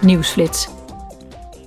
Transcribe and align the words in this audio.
Nieuwsflits. 0.00 0.68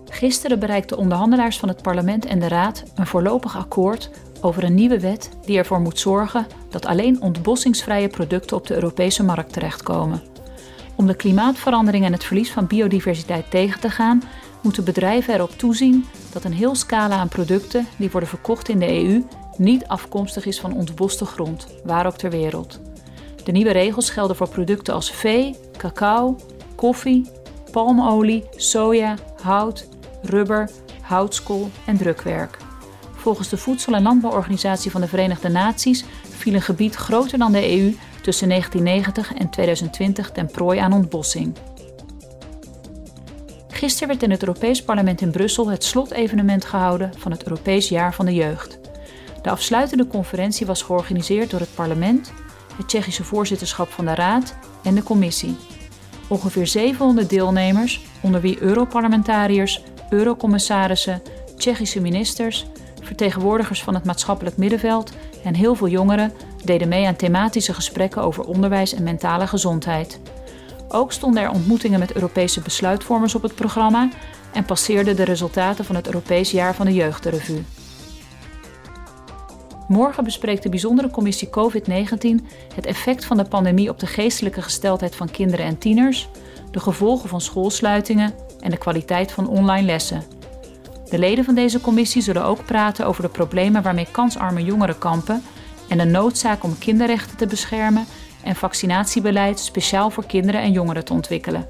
Gisteren 0.10 0.60
bereikten 0.60 0.98
onderhandelaars 0.98 1.60
van 1.60 1.70
het 1.70 1.82
parlement 1.82 2.26
en 2.26 2.40
de 2.40 2.48
raad 2.48 2.84
een 2.96 3.08
voorlopig 3.08 3.58
akkoord 3.58 4.10
over 4.42 4.64
een 4.64 4.74
nieuwe 4.74 5.00
wet 5.00 5.30
die 5.46 5.58
ervoor 5.58 5.80
moet 5.80 6.00
zorgen 6.00 6.48
dat 6.70 6.86
alleen 6.86 7.22
ontbossingsvrije 7.22 8.08
producten 8.08 8.58
op 8.58 8.68
de 8.68 8.74
Europese 8.74 9.24
markt 9.24 9.54
terechtkomen. 9.54 10.22
Om 10.96 11.08
de 11.08 11.16
klimaatverandering 11.16 12.06
en 12.06 12.12
het 12.12 12.24
verlies 12.24 12.52
van 12.52 12.68
biodiversiteit 12.68 13.52
tegen 13.52 13.80
te 13.80 13.90
gaan, 13.90 14.24
moeten 14.62 14.84
bedrijven 14.84 15.34
erop 15.34 15.52
toezien 15.52 16.06
dat 16.32 16.44
een 16.44 16.54
heel 16.54 16.76
scala 16.76 17.16
aan 17.16 17.28
producten 17.28 17.88
die 17.98 18.12
worden 18.12 18.30
verkocht 18.30 18.70
in 18.70 18.80
de 18.80 19.04
EU 19.04 19.24
niet 19.58 19.88
afkomstig 19.88 20.46
is 20.46 20.60
van 20.60 20.76
ontboste 20.76 21.26
grond, 21.26 21.68
waar 21.84 22.06
ook 22.06 22.18
ter 22.18 22.30
wereld. 22.30 22.80
De 23.44 23.52
nieuwe 23.52 23.72
regels 23.72 24.10
gelden 24.10 24.36
voor 24.36 24.50
producten 24.50 24.94
als 24.94 25.12
vee, 25.12 25.56
cacao, 25.78 26.36
koffie, 26.76 27.30
palmolie, 27.74 28.44
soja, 28.56 29.16
hout, 29.42 29.88
rubber, 30.22 30.70
houtskool 31.02 31.70
en 31.86 31.98
drukwerk. 31.98 32.58
Volgens 33.16 33.50
de 33.50 33.58
Voedsel- 33.58 33.94
en 33.94 34.02
Landbouworganisatie 34.02 34.92
van 34.92 35.02
de 35.02 35.08
Verenigde 35.08 35.50
Naties 35.50 36.06
viel 36.30 36.54
een 36.54 36.62
gebied 36.62 36.96
groter 36.96 37.38
dan 37.38 37.52
de 37.52 37.72
EU 37.72 37.96
tussen 38.22 38.50
1990 38.50 39.34
en 39.34 39.50
2020 39.50 40.32
ten 40.32 40.48
prooi 40.48 40.80
aan 40.80 40.94
ontbossing. 40.94 41.56
Gisteren 43.68 44.08
werd 44.08 44.24
in 44.24 44.32
het 44.32 44.42
Europees 44.42 44.84
Parlement 44.84 45.22
in 45.22 45.32
Brussel 45.32 45.70
het 45.70 45.84
slotevenement 45.84 46.66
gehouden 46.66 47.12
van 47.18 47.32
het 47.32 47.44
Europees 47.44 47.90
Jaar 47.90 48.14
van 48.14 48.26
de 48.26 48.34
Jeugd. 48.34 48.80
De 49.42 49.50
afsluitende 49.50 50.08
conferentie 50.08 50.66
was 50.66 50.82
georganiseerd 50.82 51.50
door 51.50 51.60
het 51.60 51.76
parlement, 51.76 52.34
het 52.78 52.88
Tsjechische 52.88 53.24
voorzitterschap 53.24 53.90
van 53.90 54.06
de 54.06 54.16
Raad 54.16 54.56
en 54.84 54.96
de 54.96 55.04
Commissie. 55.04 55.56
Ongeveer 56.34 56.68
700 56.68 57.30
deelnemers, 57.30 58.02
onder 58.22 58.42
wie 58.42 58.62
Europarlementariërs, 58.62 59.84
Eurocommissarissen, 60.10 61.22
Tsjechische 61.58 62.02
ministers, 62.02 62.66
vertegenwoordigers 63.02 63.84
van 63.84 63.94
het 63.94 64.06
maatschappelijk 64.06 64.58
middenveld 64.58 65.12
en 65.44 65.56
heel 65.56 65.76
veel 65.76 65.88
jongeren 65.88 66.34
deden 66.64 66.88
mee 66.88 67.08
aan 67.08 67.16
thematische 67.16 67.74
gesprekken 67.74 68.22
over 68.22 68.44
onderwijs 68.44 68.94
en 68.94 69.04
mentale 69.04 69.48
gezondheid. 69.48 70.20
Ook 70.88 71.12
stonden 71.12 71.44
er 71.44 71.52
ontmoetingen 71.52 72.00
met 72.00 72.14
Europese 72.14 72.62
besluitvormers 72.62 73.36
op 73.36 73.42
het 73.42 73.56
programma 73.56 74.10
en 74.54 74.66
passeerden 74.66 75.16
de 75.16 75.24
resultaten 75.24 75.86
van 75.86 75.96
het 75.96 76.06
Europees 76.06 76.52
Jaar 76.52 76.76
van 76.76 76.86
de 76.86 76.94
Jeugdrevue. 76.94 77.64
Morgen 79.88 80.24
bespreekt 80.24 80.64
de 80.64 80.70
bijzondere 80.70 81.10
commissie 81.10 81.50
COVID-19 81.50 82.46
het 82.76 82.86
effect 82.86 83.26
van 83.26 83.38
de 83.38 83.46
pandemie 83.46 83.90
op 83.90 84.00
de 84.00 84.06
geestelijke 84.06 84.62
gesteldheid 84.62 85.16
van 85.16 85.32
kinderen 85.32 85.66
en 85.66 85.78
tieners, 85.78 86.30
de 86.72 86.80
gevolgen 86.80 87.30
van 87.30 87.42
schoolsluitingen 87.42 88.34
en 88.60 88.70
de 88.70 88.78
kwaliteit 88.78 89.32
van 89.32 89.48
online 89.48 89.86
lessen. 89.86 90.24
De 91.10 91.20
leden 91.20 91.46
van 91.46 91.56
deze 91.56 91.82
commissie 91.82 92.22
zullen 92.22 92.46
ook 92.46 92.66
praten 92.66 93.06
over 93.06 93.22
de 93.22 93.30
problemen 93.30 93.82
waarmee 93.84 94.08
kansarme 94.12 94.64
jongeren 94.64 94.98
kampen 94.98 95.44
en 95.90 95.98
de 95.98 96.06
noodzaak 96.06 96.64
om 96.64 96.78
kinderrechten 96.78 97.38
te 97.38 97.48
beschermen 97.48 98.06
en 98.44 98.56
vaccinatiebeleid 98.56 99.60
speciaal 99.60 100.10
voor 100.10 100.26
kinderen 100.26 100.62
en 100.62 100.72
jongeren 100.72 101.06
te 101.06 101.14
ontwikkelen. 101.14 101.68